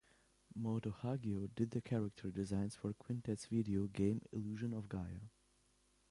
[0.55, 5.29] Moto Hagio did the character designs for Quintet's video game "Illusion of Gaia".